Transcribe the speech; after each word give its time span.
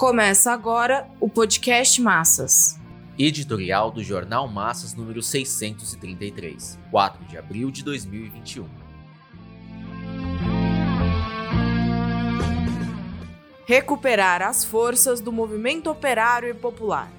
Começa 0.00 0.50
agora 0.50 1.06
o 1.20 1.28
podcast 1.28 2.00
Massas. 2.00 2.80
Editorial 3.18 3.90
do 3.90 4.02
Jornal 4.02 4.48
Massas 4.48 4.94
número 4.94 5.22
633, 5.22 6.78
4 6.90 7.26
de 7.26 7.36
abril 7.36 7.70
de 7.70 7.84
2021. 7.84 8.66
Recuperar 13.66 14.40
as 14.40 14.64
forças 14.64 15.20
do 15.20 15.30
movimento 15.30 15.90
operário 15.90 16.48
e 16.48 16.54
popular. 16.54 17.12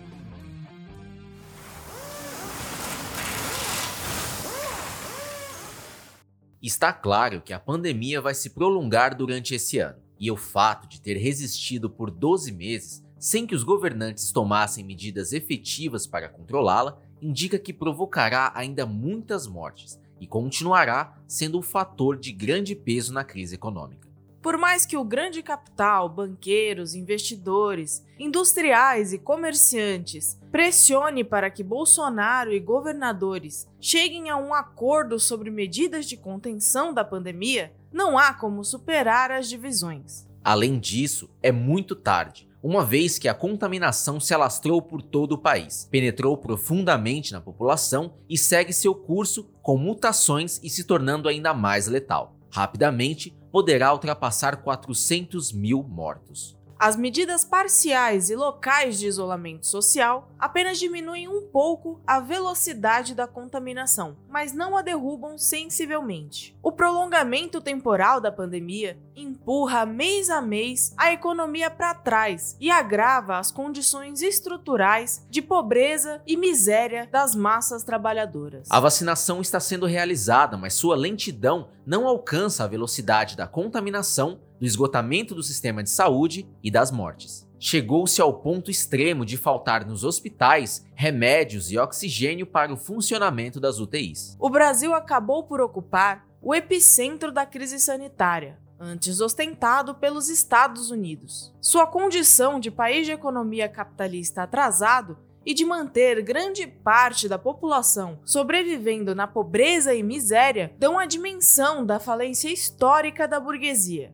Está 6.60 6.92
claro 6.92 7.42
que 7.42 7.54
a 7.54 7.60
pandemia 7.60 8.20
vai 8.20 8.34
se 8.34 8.50
prolongar 8.50 9.16
durante 9.16 9.54
esse 9.54 9.78
ano 9.78 10.11
e 10.22 10.30
o 10.30 10.38
fato 10.38 10.88
de 10.88 11.02
ter 11.02 11.18
resistido 11.18 11.90
por 11.90 12.12
12 12.12 12.52
meses 12.52 13.04
sem 13.18 13.48
que 13.48 13.56
os 13.56 13.64
governantes 13.64 14.32
tomassem 14.32 14.86
medidas 14.86 15.34
efetivas 15.34 16.06
para 16.06 16.30
controlá-la 16.30 17.02
indica 17.20 17.58
que 17.58 17.74
provocará 17.74 18.52
ainda 18.54 18.86
muitas 18.86 19.48
mortes 19.48 20.00
e 20.20 20.28
continuará 20.28 21.20
sendo 21.28 21.58
um 21.58 21.62
fator 21.64 22.16
de 22.16 22.32
grande 22.32 22.76
peso 22.76 23.12
na 23.12 23.24
crise 23.24 23.56
econômica. 23.56 24.11
Por 24.42 24.58
mais 24.58 24.86
que 24.86 24.98
o 24.98 25.04
grande 25.04 25.44
capital, 25.44 26.10
banqueiros, 26.10 26.96
investidores, 26.96 28.04
industriais 28.20 29.14
e 29.14 29.20
comerciantes 29.20 30.40
pressione 30.52 31.24
para 31.24 31.52
que 31.52 31.64
Bolsonaro 31.64 32.52
e 32.52 32.60
governadores 32.60 33.68
cheguem 33.80 34.30
a 34.30 34.38
um 34.38 34.54
acordo 34.54 35.20
sobre 35.20 35.52
medidas 35.52 36.08
de 36.08 36.18
contenção 36.18 36.92
da 36.92 37.06
pandemia, 37.06 37.72
não 37.94 38.18
há 38.18 38.34
como 38.34 38.64
superar 38.64 39.32
as 39.32 39.48
divisões. 39.48 40.28
Além 40.44 40.80
disso, 40.80 41.30
é 41.44 41.52
muito 41.52 41.96
tarde, 41.96 42.50
uma 42.64 42.84
vez 42.84 43.20
que 43.20 43.28
a 43.28 43.34
contaminação 43.34 44.20
se 44.20 44.34
alastrou 44.34 44.82
por 44.82 45.04
todo 45.04 45.34
o 45.34 45.38
país, 45.38 45.88
penetrou 45.92 46.36
profundamente 46.36 47.32
na 47.32 47.42
população 47.42 48.16
e 48.28 48.38
segue 48.38 48.74
seu 48.74 48.96
curso 48.96 49.50
com 49.62 49.78
mutações 49.78 50.60
e 50.64 50.70
se 50.70 50.84
tornando 50.84 51.30
ainda 51.30 51.54
mais 51.54 51.88
letal. 51.88 52.36
Rapidamente, 52.52 53.36
poderá 53.52 53.92
ultrapassar 53.92 54.62
400 54.64 55.52
mil 55.52 55.84
mortos. 55.84 56.58
As 56.82 56.96
medidas 56.96 57.46
parciais 57.46 58.32
e 58.32 58.36
locais 58.36 58.98
de 58.98 59.06
isolamento 59.06 59.68
social 59.68 60.32
apenas 60.40 60.80
diminuem 60.80 61.28
um 61.28 61.44
pouco 61.44 62.02
a 62.08 62.20
velocidade 62.20 63.14
da 63.14 63.28
contaminação, 63.28 64.18
mas 64.28 64.52
não 64.52 64.76
a 64.76 64.82
derrubam 64.82 65.38
sensivelmente. 65.38 66.58
O 66.60 66.72
prolongamento 66.72 67.62
temporal 67.62 68.20
da 68.20 68.32
pandemia 68.32 68.98
empurra 69.16 69.86
mês 69.86 70.32
a 70.32 70.42
mês 70.42 70.92
a 70.98 71.14
economia 71.14 71.70
para 71.70 71.94
trás 71.94 72.58
e 72.60 72.72
agrava 72.72 73.38
as 73.38 73.52
condições 73.52 74.24
estruturais 74.24 75.24
de 75.30 75.40
pobreza 75.40 76.20
e 76.26 76.36
miséria 76.36 77.08
das 77.12 77.36
massas 77.36 77.84
trabalhadoras. 77.84 78.68
A 78.72 78.80
vacinação 78.80 79.40
está 79.40 79.60
sendo 79.60 79.86
realizada, 79.86 80.58
mas 80.58 80.74
sua 80.74 80.96
lentidão 80.96 81.70
não 81.86 82.08
alcança 82.08 82.64
a 82.64 82.68
velocidade 82.68 83.38
da 83.38 83.46
contaminação 83.46 84.40
do 84.62 84.68
esgotamento 84.68 85.34
do 85.34 85.42
sistema 85.42 85.82
de 85.82 85.90
saúde 85.90 86.48
e 86.64 86.70
das 86.70 86.92
mortes. 86.92 87.50
Chegou-se 87.60 88.22
ao 88.22 88.42
ponto 88.42 88.70
extremo 88.70 89.26
de 89.26 89.36
faltar 89.36 89.88
nos 89.88 90.04
hospitais 90.04 90.86
remédios 90.94 91.72
e 91.72 91.80
oxigênio 91.80 92.46
para 92.46 92.72
o 92.72 92.78
funcionamento 92.78 93.60
das 93.60 93.80
UTIs. 93.80 94.38
O 94.40 94.52
Brasil 94.52 94.94
acabou 94.94 95.44
por 95.44 95.62
ocupar 95.62 96.28
o 96.40 96.54
epicentro 96.54 97.32
da 97.32 97.44
crise 97.44 97.80
sanitária, 97.80 98.60
antes 98.80 99.20
ostentado 99.20 99.96
pelos 99.96 100.30
Estados 100.30 100.92
Unidos. 100.92 101.52
Sua 101.60 101.88
condição 101.88 102.60
de 102.60 102.70
país 102.70 103.08
de 103.08 103.14
economia 103.14 103.68
capitalista 103.68 104.44
atrasado 104.44 105.18
e 105.44 105.56
de 105.56 105.66
manter 105.66 106.22
grande 106.22 106.68
parte 106.68 107.28
da 107.28 107.40
população 107.40 108.20
sobrevivendo 108.24 109.16
na 109.16 109.26
pobreza 109.26 109.92
e 109.92 110.04
miséria 110.04 110.76
dão 110.78 111.00
a 111.00 111.08
dimensão 111.08 111.84
da 111.84 112.00
falência 112.00 112.48
histórica 112.48 113.28
da 113.28 113.40
burguesia. 113.40 114.14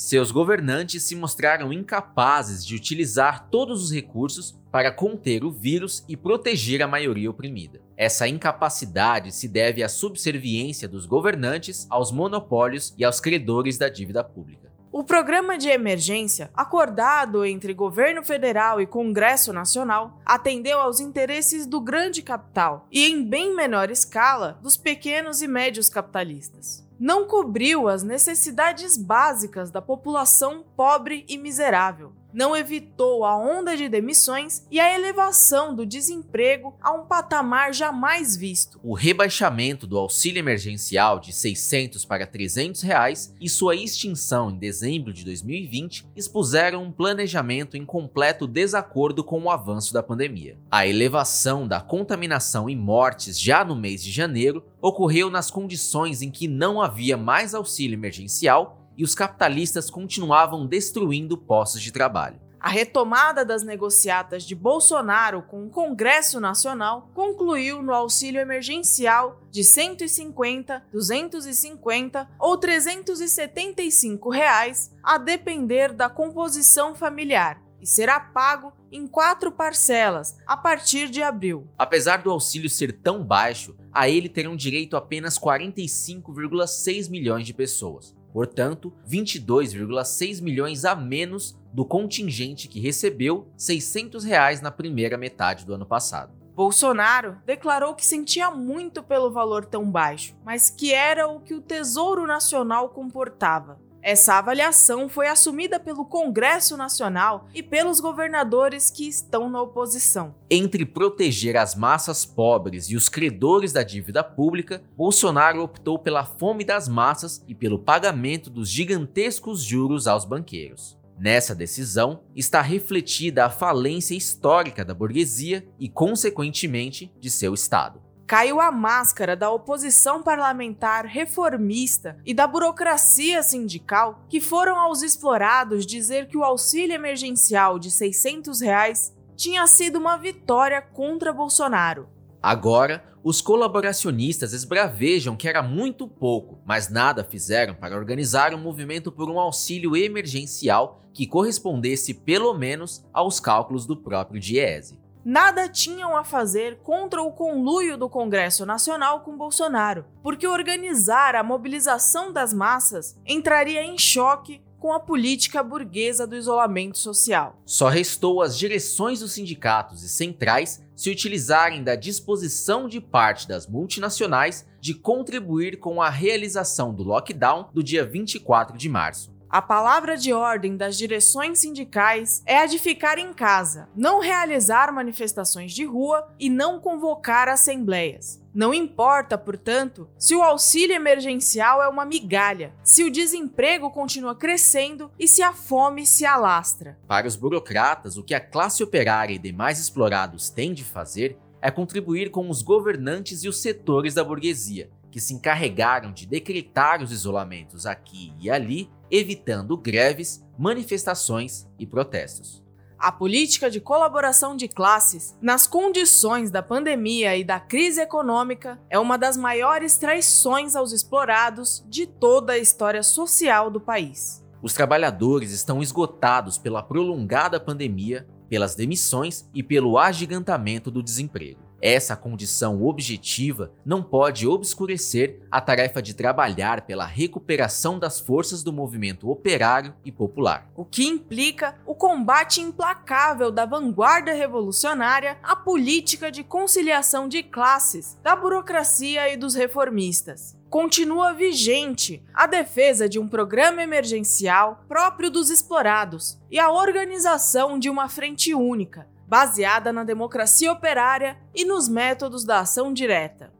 Seus 0.00 0.30
governantes 0.30 1.02
se 1.02 1.16
mostraram 1.16 1.72
incapazes 1.72 2.64
de 2.64 2.76
utilizar 2.76 3.48
todos 3.50 3.82
os 3.82 3.92
recursos 3.92 4.56
para 4.70 4.92
conter 4.92 5.44
o 5.44 5.50
vírus 5.50 6.04
e 6.08 6.16
proteger 6.16 6.80
a 6.80 6.86
maioria 6.86 7.28
oprimida. 7.28 7.80
Essa 7.96 8.28
incapacidade 8.28 9.34
se 9.34 9.48
deve 9.48 9.82
à 9.82 9.88
subserviência 9.88 10.86
dos 10.86 11.04
governantes 11.04 11.84
aos 11.90 12.12
monopólios 12.12 12.94
e 12.96 13.04
aos 13.04 13.18
credores 13.18 13.76
da 13.76 13.88
dívida 13.88 14.22
pública. 14.22 14.70
O 14.92 15.02
programa 15.02 15.58
de 15.58 15.68
emergência, 15.68 16.48
acordado 16.54 17.44
entre 17.44 17.74
governo 17.74 18.22
federal 18.22 18.80
e 18.80 18.86
Congresso 18.86 19.52
Nacional, 19.52 20.20
atendeu 20.24 20.78
aos 20.78 21.00
interesses 21.00 21.66
do 21.66 21.80
grande 21.80 22.22
capital 22.22 22.86
e, 22.92 23.04
em 23.04 23.24
bem 23.24 23.52
menor 23.52 23.90
escala, 23.90 24.60
dos 24.62 24.76
pequenos 24.76 25.42
e 25.42 25.48
médios 25.48 25.88
capitalistas 25.88 26.86
não 26.98 27.26
cobriu 27.26 27.88
as 27.88 28.02
necessidades 28.02 28.96
básicas 28.96 29.70
da 29.70 29.80
população 29.80 30.64
pobre 30.76 31.24
e 31.28 31.38
miserável, 31.38 32.12
não 32.32 32.56
evitou 32.56 33.24
a 33.24 33.36
onda 33.36 33.76
de 33.76 33.88
demissões 33.88 34.66
e 34.70 34.78
a 34.78 34.94
elevação 34.94 35.74
do 35.74 35.86
desemprego 35.86 36.76
a 36.80 36.92
um 36.92 37.06
patamar 37.06 37.72
jamais 37.72 38.36
visto. 38.36 38.78
O 38.82 38.94
rebaixamento 38.94 39.86
do 39.86 39.98
auxílio 39.98 40.38
emergencial 40.38 41.18
de 41.18 41.32
600 41.32 42.04
para 42.04 42.26
300 42.26 42.82
reais 42.82 43.34
e 43.40 43.48
sua 43.48 43.74
extinção 43.74 44.50
em 44.50 44.58
dezembro 44.58 45.12
de 45.12 45.24
2020 45.24 46.06
expuseram 46.14 46.84
um 46.84 46.92
planejamento 46.92 47.76
em 47.76 47.84
completo 47.84 48.46
desacordo 48.46 49.24
com 49.24 49.42
o 49.42 49.50
avanço 49.50 49.92
da 49.92 50.02
pandemia. 50.02 50.58
A 50.70 50.86
elevação 50.86 51.66
da 51.66 51.80
contaminação 51.80 52.68
e 52.68 52.76
mortes 52.76 53.40
já 53.40 53.64
no 53.64 53.74
mês 53.74 54.02
de 54.02 54.10
janeiro 54.10 54.64
ocorreu 54.80 55.30
nas 55.30 55.50
condições 55.50 56.22
em 56.22 56.30
que 56.30 56.46
não 56.46 56.80
havia 56.80 57.16
mais 57.16 57.54
auxílio 57.54 57.94
emergencial 57.94 58.77
e 58.98 59.04
os 59.04 59.14
capitalistas 59.14 59.88
continuavam 59.88 60.66
destruindo 60.66 61.38
postos 61.38 61.80
de 61.80 61.92
trabalho. 61.92 62.40
A 62.60 62.68
retomada 62.68 63.44
das 63.44 63.62
negociatas 63.62 64.42
de 64.42 64.56
Bolsonaro 64.56 65.42
com 65.42 65.64
o 65.64 65.70
Congresso 65.70 66.40
Nacional 66.40 67.08
concluiu 67.14 67.80
no 67.80 67.94
auxílio 67.94 68.40
emergencial 68.40 69.40
de 69.48 69.62
150, 69.62 70.84
250 70.92 72.28
ou 72.36 72.58
375 72.58 74.28
reais, 74.28 74.92
a 75.04 75.16
depender 75.16 75.92
da 75.92 76.10
composição 76.10 76.96
familiar, 76.96 77.62
e 77.80 77.86
será 77.86 78.18
pago 78.18 78.72
em 78.90 79.06
quatro 79.06 79.52
parcelas 79.52 80.36
a 80.44 80.56
partir 80.56 81.08
de 81.08 81.22
abril. 81.22 81.68
Apesar 81.78 82.22
do 82.22 82.30
auxílio 82.32 82.68
ser 82.68 82.92
tão 83.00 83.22
baixo, 83.22 83.76
a 83.92 84.08
ele 84.08 84.28
terão 84.28 84.56
direito 84.56 84.96
apenas 84.96 85.38
45,6 85.38 87.08
milhões 87.08 87.46
de 87.46 87.54
pessoas 87.54 88.17
portanto, 88.32 88.92
22,6 89.08 90.42
milhões 90.42 90.84
a 90.84 90.94
menos 90.94 91.58
do 91.72 91.84
contingente 91.84 92.68
que 92.68 92.80
recebeu 92.80 93.48
600 93.56 94.24
reais 94.24 94.60
na 94.60 94.70
primeira 94.70 95.16
metade 95.16 95.64
do 95.64 95.74
ano 95.74 95.86
passado. 95.86 96.32
Bolsonaro 96.54 97.38
declarou 97.46 97.94
que 97.94 98.04
sentia 98.04 98.50
muito 98.50 99.00
pelo 99.00 99.30
valor 99.30 99.64
tão 99.64 99.88
baixo, 99.88 100.36
mas 100.44 100.68
que 100.68 100.92
era 100.92 101.28
o 101.28 101.38
que 101.38 101.54
o 101.54 101.60
Tesouro 101.60 102.26
Nacional 102.26 102.88
comportava. 102.88 103.78
Essa 104.08 104.38
avaliação 104.38 105.06
foi 105.06 105.26
assumida 105.26 105.78
pelo 105.78 106.02
Congresso 106.02 106.78
Nacional 106.78 107.46
e 107.52 107.62
pelos 107.62 108.00
governadores 108.00 108.90
que 108.90 109.06
estão 109.06 109.50
na 109.50 109.60
oposição. 109.60 110.34
Entre 110.50 110.86
proteger 110.86 111.58
as 111.58 111.74
massas 111.74 112.24
pobres 112.24 112.88
e 112.88 112.96
os 112.96 113.10
credores 113.10 113.70
da 113.70 113.82
dívida 113.82 114.24
pública, 114.24 114.82
Bolsonaro 114.96 115.62
optou 115.62 115.98
pela 115.98 116.24
fome 116.24 116.64
das 116.64 116.88
massas 116.88 117.44
e 117.46 117.54
pelo 117.54 117.78
pagamento 117.78 118.48
dos 118.48 118.70
gigantescos 118.70 119.62
juros 119.62 120.06
aos 120.06 120.24
banqueiros. 120.24 120.96
Nessa 121.18 121.54
decisão 121.54 122.22
está 122.34 122.62
refletida 122.62 123.44
a 123.44 123.50
falência 123.50 124.14
histórica 124.14 124.86
da 124.86 124.94
burguesia 124.94 125.68
e, 125.78 125.86
consequentemente, 125.86 127.12
de 127.20 127.28
seu 127.28 127.52
Estado 127.52 128.07
caiu 128.28 128.60
a 128.60 128.70
máscara 128.70 129.34
da 129.34 129.50
oposição 129.50 130.22
parlamentar 130.22 131.06
reformista 131.06 132.18
e 132.26 132.34
da 132.34 132.46
burocracia 132.46 133.42
sindical 133.42 134.22
que 134.28 134.38
foram 134.38 134.78
aos 134.78 135.00
explorados 135.00 135.86
dizer 135.86 136.28
que 136.28 136.36
o 136.36 136.44
auxílio 136.44 136.94
emergencial 136.94 137.78
de 137.78 137.90
600 137.90 138.60
reais 138.60 139.16
tinha 139.34 139.66
sido 139.66 139.98
uma 139.98 140.18
vitória 140.18 140.82
contra 140.82 141.32
Bolsonaro. 141.32 142.06
Agora, 142.42 143.02
os 143.24 143.40
colaboracionistas 143.40 144.52
esbravejam 144.52 145.34
que 145.34 145.48
era 145.48 145.62
muito 145.62 146.06
pouco, 146.06 146.60
mas 146.66 146.90
nada 146.90 147.24
fizeram 147.24 147.74
para 147.74 147.96
organizar 147.96 148.52
um 148.52 148.58
movimento 148.58 149.10
por 149.10 149.30
um 149.30 149.40
auxílio 149.40 149.96
emergencial 149.96 151.02
que 151.14 151.26
correspondesse 151.26 152.12
pelo 152.12 152.52
menos 152.52 153.02
aos 153.10 153.40
cálculos 153.40 153.86
do 153.86 153.96
próprio 153.96 154.38
Diese 154.38 155.07
nada 155.28 155.68
tinham 155.68 156.16
a 156.16 156.24
fazer 156.24 156.78
contra 156.78 157.20
o 157.20 157.30
conluio 157.30 157.98
do 157.98 158.08
Congresso 158.08 158.64
Nacional 158.64 159.20
com 159.20 159.36
Bolsonaro, 159.36 160.06
porque 160.22 160.46
organizar 160.46 161.36
a 161.36 161.42
mobilização 161.42 162.32
das 162.32 162.54
massas 162.54 163.14
entraria 163.26 163.84
em 163.84 163.98
choque 163.98 164.62
com 164.78 164.90
a 164.90 164.98
política 164.98 165.62
burguesa 165.62 166.26
do 166.26 166.34
isolamento 166.34 166.96
social. 166.96 167.60
Só 167.66 167.88
restou 167.88 168.40
às 168.40 168.56
direções 168.56 169.20
dos 169.20 169.32
sindicatos 169.32 170.02
e 170.02 170.08
centrais 170.08 170.82
se 170.96 171.10
utilizarem 171.10 171.84
da 171.84 171.94
disposição 171.94 172.88
de 172.88 172.98
parte 172.98 173.46
das 173.46 173.66
multinacionais 173.66 174.66
de 174.80 174.94
contribuir 174.94 175.78
com 175.78 176.00
a 176.00 176.08
realização 176.08 176.94
do 176.94 177.02
lockdown 177.02 177.68
do 177.74 177.82
dia 177.82 178.02
24 178.02 178.78
de 178.78 178.88
março. 178.88 179.37
A 179.50 179.62
palavra 179.62 180.14
de 180.14 180.30
ordem 180.30 180.76
das 180.76 180.94
direções 180.98 181.60
sindicais 181.60 182.42
é 182.44 182.58
a 182.58 182.66
de 182.66 182.78
ficar 182.78 183.18
em 183.18 183.32
casa, 183.32 183.88
não 183.96 184.20
realizar 184.20 184.92
manifestações 184.92 185.72
de 185.72 185.86
rua 185.86 186.28
e 186.38 186.50
não 186.50 186.78
convocar 186.78 187.48
assembleias. 187.48 188.42
Não 188.54 188.74
importa, 188.74 189.38
portanto, 189.38 190.06
se 190.18 190.34
o 190.34 190.42
auxílio 190.42 190.94
emergencial 190.94 191.82
é 191.82 191.88
uma 191.88 192.04
migalha, 192.04 192.74
se 192.82 193.02
o 193.02 193.10
desemprego 193.10 193.90
continua 193.90 194.34
crescendo 194.34 195.10
e 195.18 195.26
se 195.26 195.40
a 195.40 195.54
fome 195.54 196.06
se 196.06 196.26
alastra. 196.26 196.98
Para 197.06 197.26
os 197.26 197.34
burocratas, 197.34 198.18
o 198.18 198.22
que 198.22 198.34
a 198.34 198.40
classe 198.40 198.82
operária 198.82 199.32
e 199.32 199.38
demais 199.38 199.80
explorados 199.80 200.50
têm 200.50 200.74
de 200.74 200.84
fazer 200.84 201.38
é 201.62 201.70
contribuir 201.70 202.30
com 202.30 202.50
os 202.50 202.60
governantes 202.60 203.42
e 203.44 203.48
os 203.48 203.62
setores 203.62 204.12
da 204.12 204.22
burguesia, 204.22 204.90
que 205.10 205.20
se 205.20 205.32
encarregaram 205.32 206.12
de 206.12 206.26
decretar 206.26 207.02
os 207.02 207.10
isolamentos 207.10 207.86
aqui 207.86 208.34
e 208.38 208.50
ali, 208.50 208.90
evitando 209.10 209.76
greves, 209.76 210.44
manifestações 210.58 211.66
e 211.78 211.86
protestos. 211.86 212.62
A 212.98 213.12
política 213.12 213.70
de 213.70 213.80
colaboração 213.80 214.56
de 214.56 214.66
classes, 214.66 215.36
nas 215.40 215.68
condições 215.68 216.50
da 216.50 216.62
pandemia 216.62 217.36
e 217.36 217.44
da 217.44 217.60
crise 217.60 218.00
econômica, 218.00 218.80
é 218.90 218.98
uma 218.98 219.16
das 219.16 219.36
maiores 219.36 219.96
traições 219.96 220.74
aos 220.74 220.92
explorados 220.92 221.84
de 221.88 222.06
toda 222.06 222.54
a 222.54 222.58
história 222.58 223.04
social 223.04 223.70
do 223.70 223.80
país. 223.80 224.44
Os 224.60 224.74
trabalhadores 224.74 225.52
estão 225.52 225.80
esgotados 225.80 226.58
pela 226.58 226.82
prolongada 226.82 227.60
pandemia, 227.60 228.26
pelas 228.48 228.74
demissões 228.74 229.48
e 229.54 229.62
pelo 229.62 229.96
agigantamento 229.96 230.90
do 230.90 231.00
desemprego. 231.00 231.67
Essa 231.80 232.16
condição 232.16 232.82
objetiva 232.82 233.72
não 233.84 234.02
pode 234.02 234.46
obscurecer 234.46 235.40
a 235.50 235.60
tarefa 235.60 236.02
de 236.02 236.12
trabalhar 236.12 236.82
pela 236.82 237.06
recuperação 237.06 237.98
das 237.98 238.18
forças 238.18 238.62
do 238.62 238.72
movimento 238.72 239.30
operário 239.30 239.94
e 240.04 240.10
popular. 240.10 240.68
O 240.74 240.84
que 240.84 241.06
implica 241.06 241.76
o 241.86 241.94
combate 241.94 242.60
implacável 242.60 243.52
da 243.52 243.64
vanguarda 243.64 244.32
revolucionária 244.32 245.38
à 245.42 245.54
política 245.54 246.30
de 246.32 246.42
conciliação 246.42 247.28
de 247.28 247.42
classes, 247.42 248.18
da 248.22 248.34
burocracia 248.34 249.32
e 249.32 249.36
dos 249.36 249.54
reformistas 249.54 250.57
continua 250.70 251.32
vigente 251.32 252.22
a 252.34 252.46
defesa 252.46 253.08
de 253.08 253.18
um 253.18 253.26
programa 253.26 253.82
emergencial 253.82 254.84
próprio 254.86 255.30
dos 255.30 255.50
explorados 255.50 256.38
e 256.50 256.58
a 256.58 256.70
organização 256.70 257.78
de 257.78 257.88
uma 257.88 258.08
frente 258.08 258.54
única, 258.54 259.08
baseada 259.26 259.92
na 259.92 260.04
democracia 260.04 260.70
operária 260.70 261.38
e 261.54 261.64
nos 261.64 261.88
métodos 261.88 262.44
da 262.44 262.60
ação 262.60 262.92
direta. 262.92 263.52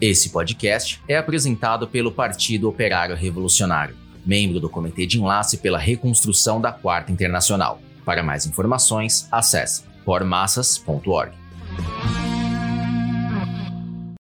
Esse 0.00 0.30
podcast 0.30 1.00
é 1.06 1.16
apresentado 1.16 1.86
pelo 1.86 2.10
Partido 2.10 2.68
Operário 2.68 3.14
Revolucionário, 3.14 3.96
membro 4.26 4.58
do 4.58 4.68
Comitê 4.68 5.06
de 5.06 5.20
Enlace 5.20 5.58
pela 5.58 5.78
Reconstrução 5.78 6.60
da 6.60 6.72
Quarta 6.72 7.12
Internacional. 7.12 7.80
Para 8.04 8.20
mais 8.20 8.44
informações, 8.44 9.28
acesse 9.30 9.91
pormassas.org. 10.04 11.32